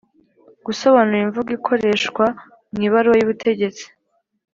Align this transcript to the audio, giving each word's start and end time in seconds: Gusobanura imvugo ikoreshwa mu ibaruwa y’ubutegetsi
Gusobanura 0.65 1.21
imvugo 1.25 1.49
ikoreshwa 1.57 2.25
mu 2.73 2.79
ibaruwa 2.87 3.15
y’ubutegetsi 3.19 3.85